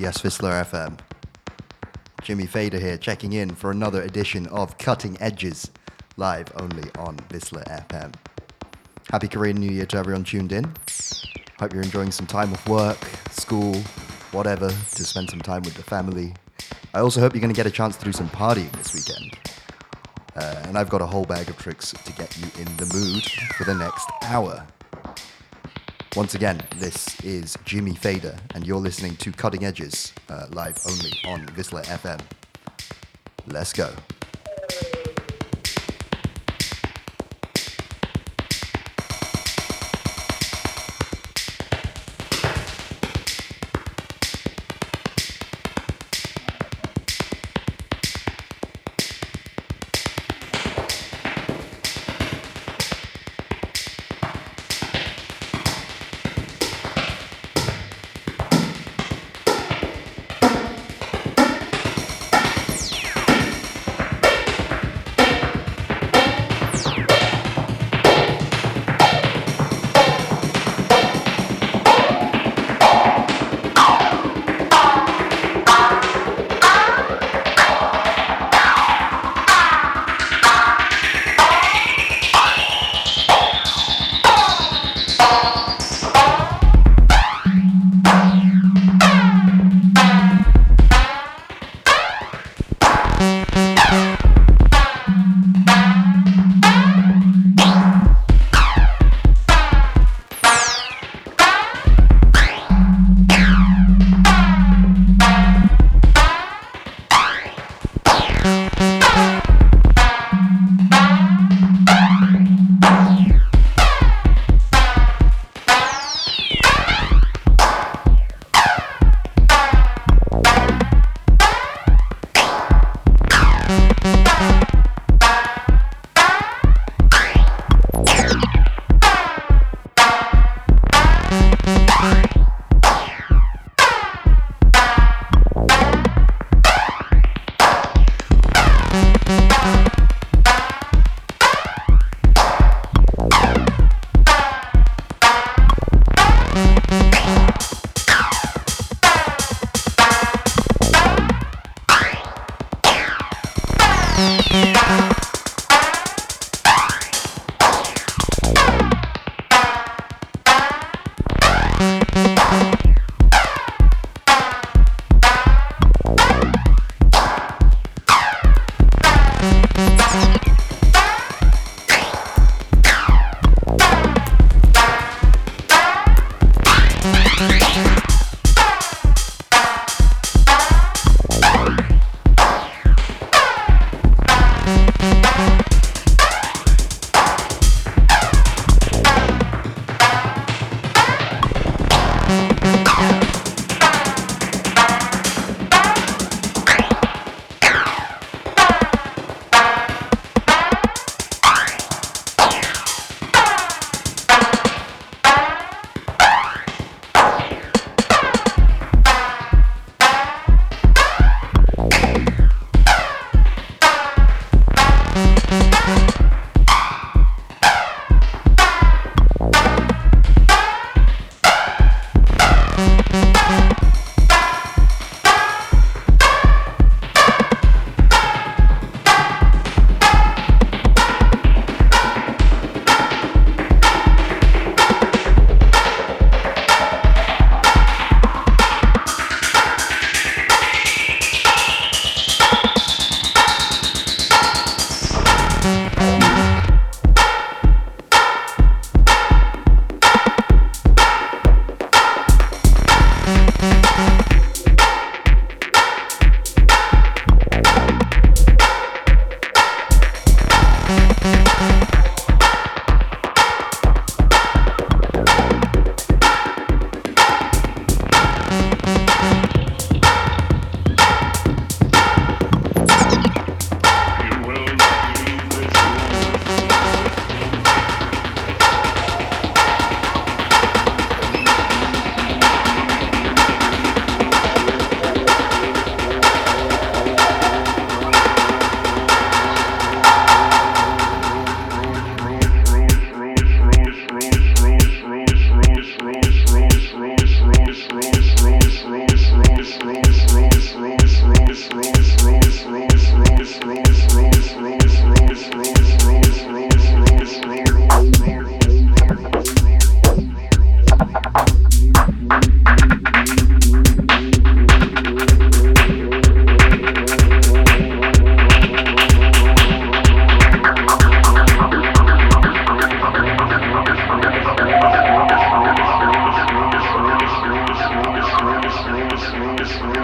Yes, 0.00 0.22
VISLA 0.22 0.64
FM. 0.64 0.98
Jimmy 2.22 2.46
Fader 2.46 2.78
here, 2.78 2.96
checking 2.96 3.34
in 3.34 3.54
for 3.54 3.70
another 3.70 4.00
edition 4.02 4.46
of 4.46 4.78
Cutting 4.78 5.16
Edges, 5.20 5.70
live 6.16 6.50
only 6.56 6.88
on 6.98 7.16
VISLA 7.28 7.64
FM. 7.88 8.14
Happy 9.10 9.28
Korean 9.28 9.56
New 9.56 9.70
Year 9.70 9.84
to 9.86 9.98
everyone 9.98 10.24
tuned 10.24 10.52
in. 10.52 10.64
Hope 11.58 11.74
you're 11.74 11.82
enjoying 11.82 12.12
some 12.12 12.26
time 12.26 12.52
off 12.52 12.66
work, 12.66 12.98
school, 13.30 13.74
whatever, 14.32 14.68
to 14.68 15.04
spend 15.04 15.28
some 15.28 15.42
time 15.42 15.62
with 15.62 15.74
the 15.74 15.82
family. 15.82 16.32
I 16.94 17.00
also 17.00 17.20
hope 17.20 17.34
you're 17.34 17.42
going 17.42 17.52
to 17.52 17.56
get 17.56 17.66
a 17.66 17.70
chance 17.70 17.96
to 17.98 18.04
do 18.06 18.12
some 18.12 18.30
partying 18.30 18.72
this 18.72 18.94
weekend. 18.94 19.36
Uh, 20.34 20.62
and 20.66 20.78
I've 20.78 20.88
got 20.88 21.02
a 21.02 21.06
whole 21.06 21.26
bag 21.26 21.50
of 21.50 21.58
tricks 21.58 21.92
to 21.92 22.12
get 22.14 22.38
you 22.38 22.46
in 22.58 22.64
the 22.78 22.86
mood 22.94 23.24
for 23.58 23.64
the 23.64 23.74
next 23.74 24.08
hour. 24.22 24.66
Once 26.16 26.34
again, 26.34 26.60
this 26.78 27.20
is 27.20 27.56
Jimmy 27.64 27.94
Fader, 27.94 28.34
and 28.56 28.66
you're 28.66 28.80
listening 28.80 29.14
to 29.18 29.30
Cutting 29.30 29.64
Edges, 29.64 30.12
uh, 30.28 30.46
live 30.50 30.76
only 30.88 31.12
on 31.24 31.46
VISLA 31.54 31.82
FM. 31.84 32.20
Let's 33.46 33.72
go. 33.72 33.92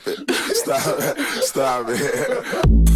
stop 0.06 0.98
it. 0.98 1.18
Stop 1.42 1.88
it. 1.88 1.98
Stop 1.98 2.64
it. 2.68 2.89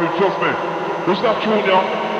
Rah. 0.00 0.08
Massive, 0.08 0.18
trust 0.18 0.40
me. 0.40 1.12
Just 1.12 1.22
that 1.22 1.42
tune, 1.42 1.64
yeah. 1.66 2.13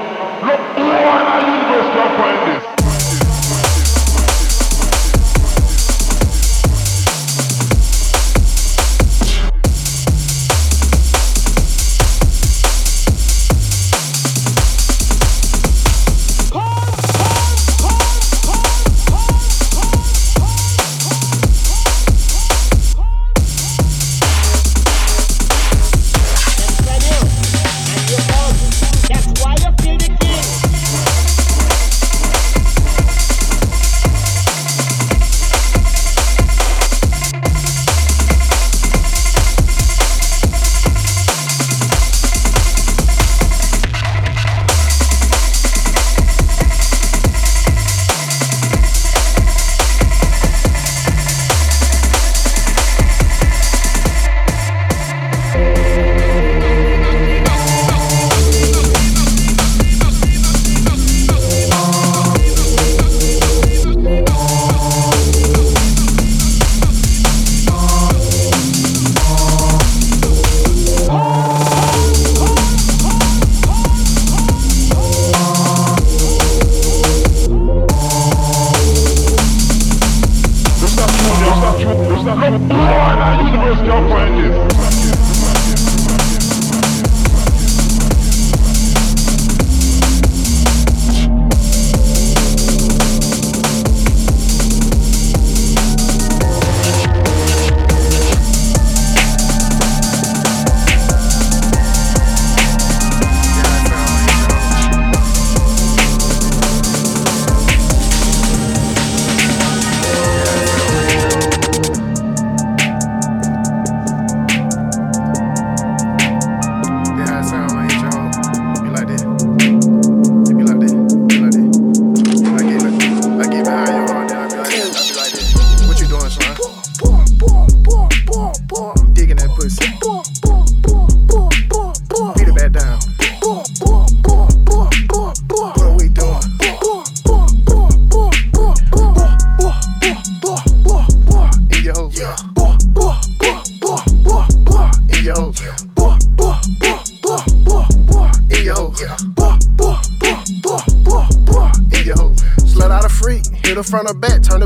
Front 153.95 154.11
or 154.11 154.15
back, 154.15 154.43
turn 154.43 154.61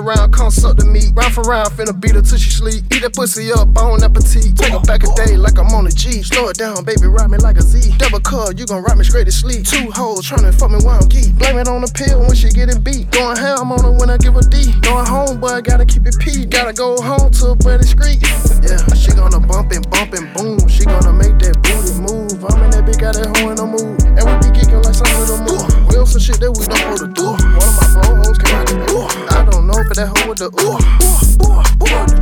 around, 0.00 0.32
come 0.32 0.50
suck 0.50 0.76
the 0.76 0.84
meat. 0.84 1.12
Round 1.14 1.32
for 1.34 1.42
round, 1.42 1.70
finna 1.76 1.94
beat 1.94 2.14
her 2.14 2.22
till 2.22 2.38
she 2.38 2.50
sleep. 2.50 2.84
Eat 2.92 3.02
that 3.02 3.14
pussy 3.14 3.52
up, 3.52 3.68
bone 3.74 4.02
appetite. 4.02 4.56
Take 4.56 4.72
her 4.72 4.80
back 4.80 5.04
a 5.04 5.10
day 5.14 5.36
like 5.36 5.58
I'm 5.58 5.72
on 5.74 5.86
a 5.86 5.92
G. 5.92 6.22
Slow 6.22 6.48
it 6.48 6.56
down, 6.56 6.84
baby, 6.84 7.06
ride 7.06 7.30
me 7.30 7.38
like 7.38 7.56
a 7.56 7.62
Z. 7.62 7.96
Double 7.98 8.20
cut, 8.20 8.58
you 8.58 8.66
gon' 8.66 8.82
ride 8.82 8.98
me 8.98 9.04
straight 9.04 9.26
to 9.26 9.32
sleep. 9.32 9.64
Two 9.66 9.90
hoes 9.90 10.28
tryna 10.28 10.52
fuck 10.54 10.70
me 10.70 10.78
while 10.82 11.00
I'm 11.00 11.08
geek. 11.08 11.36
Blame 11.36 11.58
it 11.58 11.68
on 11.68 11.80
the 11.80 11.90
pill 11.92 12.20
when 12.20 12.34
she 12.34 12.48
getting 12.50 12.80
beat. 12.82 13.10
Going 13.10 13.36
ham 13.36 13.72
on 13.72 13.82
her 13.84 13.92
when 13.92 14.10
I 14.10 14.16
give 14.16 14.36
a 14.36 14.42
D. 14.42 14.72
Going 14.80 15.06
home, 15.06 15.40
boy, 15.40 15.60
gotta 15.60 15.84
keep 15.84 16.06
it 16.06 16.16
P. 16.18 16.46
Gotta 16.46 16.72
go 16.72 16.96
home 17.00 17.30
to 17.42 17.52
a 17.52 17.56
better 17.56 17.86
street. 17.86 18.22
Yeah, 18.64 18.80
she 18.94 19.12
gonna 19.12 19.40
bump 19.40 19.72
and 19.72 19.84
bump 19.90 20.12
and 20.14 20.28
boom. 20.34 20.60
She 20.68 20.84
gonna 20.84 21.12
make 21.12 21.36
that 21.42 21.56
booty 21.62 21.94
move. 22.00 22.38
I'm 22.44 22.62
in 22.64 22.70
that 22.72 22.84
big, 22.86 22.98
got 22.98 23.14
that 23.14 23.28
hoe 23.38 23.50
in 23.50 23.56
the 23.56 23.66
mood. 23.66 24.00
And 24.16 24.24
we 24.24 24.34
be 24.44 24.50
kicking 24.56 24.80
like 24.82 24.96
some 24.96 25.08
moon. 25.44 25.88
We 25.88 25.96
on 25.96 26.06
some 26.06 26.20
shit 26.20 26.40
that 26.40 26.50
we 26.50 26.64
don't 26.66 26.80
supposed 26.80 27.04
to 27.04 27.10
do. 27.12 27.26
One 27.30 27.38
of 27.38 27.76
my 27.76 27.89
bro 27.92 28.16
hoes 28.22 28.38
came 28.38 28.54
out 28.54 28.66
the 28.66 28.86
door 28.86 29.30
know 29.70 29.84
for 29.86 29.94
that 29.94 30.08
hoe 30.10 30.28
with 30.28 30.38
the 30.38 30.50
ooh. 30.50 30.78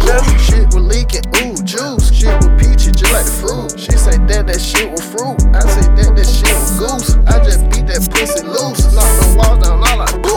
Just 0.04 0.28
shit 0.46 0.66
was 0.74 0.84
leaking, 0.84 1.24
ooh, 1.40 1.56
juice. 1.64 2.12
Shit 2.12 2.34
was 2.36 2.52
peachy, 2.60 2.92
just 2.92 3.12
like 3.12 3.24
the 3.24 3.36
food. 3.40 3.80
She 3.80 3.92
say 3.92 4.16
that 4.28 4.46
that 4.46 4.60
shit 4.60 4.90
was 4.90 5.00
fruit. 5.00 5.36
I 5.54 5.60
say 5.64 5.88
that 5.96 6.16
that 6.16 6.28
shit 6.28 6.52
was 6.52 6.72
goose. 6.78 7.16
I 7.26 7.42
just 7.44 7.60
beat 7.70 7.86
that 7.88 8.04
pussy 8.12 8.44
loose. 8.44 8.84
Knock 8.94 9.08
the 9.20 9.26
walls 9.36 9.64
down 9.64 9.80
all 9.80 9.98
like 9.98 10.27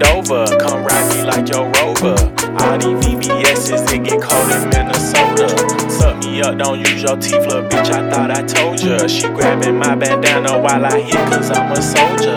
Bend 0.00 0.16
over, 0.16 0.46
come 0.58 0.84
ride 0.84 1.14
me 1.14 1.24
like 1.24 1.48
your 1.48 1.66
rover. 1.66 2.16
All 2.58 2.78
these 2.78 2.96
VVS's, 3.04 3.92
it 3.92 4.04
get 4.04 4.22
cold 4.22 4.50
in 4.50 4.68
Minnesota. 4.70 5.48
Suck 5.90 6.16
me 6.18 6.40
up, 6.40 6.58
don't 6.58 6.78
use 6.78 7.02
your 7.02 7.16
teeth, 7.16 7.46
little 7.46 7.68
bitch, 7.68 7.90
I 7.90 8.08
thought 8.10 8.30
I 8.30 8.42
told 8.42 8.80
ya. 8.80 9.06
She 9.06 9.28
grabbing 9.28 9.76
my 9.76 9.94
bandana 9.94 10.58
while 10.58 10.84
I 10.84 11.00
hit, 11.00 11.16
cause 11.28 11.50
I'm 11.50 11.72
a 11.72 11.82
soldier. 11.82 12.36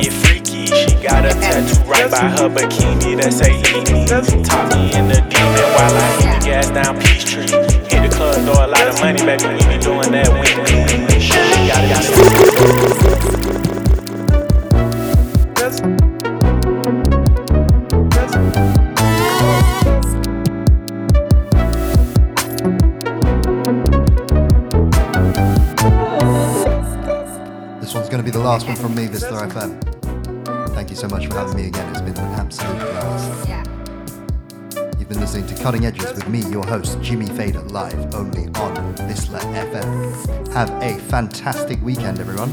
Get 0.00 0.12
freaky, 0.12 0.66
she 0.66 0.94
got 1.02 1.24
a 1.24 1.34
tattoo 1.34 1.80
right 1.88 2.10
by 2.10 2.28
her 2.28 2.48
bikini 2.48 3.20
that 3.22 3.32
say 3.32 3.58
eat 3.58 3.92
me. 3.92 4.06
Top 4.42 4.72
me 4.74 4.92
in 4.94 5.08
the 5.08 5.20
demon 5.30 5.68
while 5.76 5.94
I 5.94 6.10
hit 6.18 6.40
the 6.40 6.46
gas 6.46 6.70
down 6.70 6.98
Peachtree 6.98 7.42
Hit 7.42 8.10
the 8.10 8.14
club, 8.14 8.34
throw 8.42 8.64
a 8.64 8.66
lot 8.66 8.88
of 8.88 8.98
money, 9.00 9.20
baby. 9.24 9.46
We 9.46 9.76
be 9.76 9.78
doing 9.78 10.10
that 10.10 10.28
win 10.32 10.42
win 10.64 10.86
win. 10.86 11.08
Gotta, 11.68 12.97
last 28.58 28.66
one 28.66 28.76
from 28.76 28.94
me, 28.96 29.06
VISLA 29.06 29.48
FM. 29.52 30.74
Thank 30.74 30.90
you 30.90 30.96
so 30.96 31.06
much 31.06 31.28
for 31.28 31.34
having 31.34 31.54
me 31.54 31.68
again. 31.68 31.88
It's 31.90 32.00
been 32.00 32.16
an 32.16 32.34
absolute 32.34 32.76
blast. 32.76 33.48
You've 34.98 35.08
been 35.08 35.20
listening 35.20 35.46
to 35.46 35.62
Cutting 35.62 35.86
Edges 35.86 36.12
with 36.12 36.28
me, 36.28 36.40
your 36.50 36.66
host, 36.66 37.00
Jimmy 37.00 37.26
Fader, 37.26 37.60
live 37.60 38.14
only 38.16 38.46
on 38.54 38.94
VISLA 38.96 39.38
FM. 39.38 40.48
Have 40.52 40.70
a 40.82 40.98
fantastic 41.02 41.80
weekend, 41.82 42.18
everyone. 42.18 42.52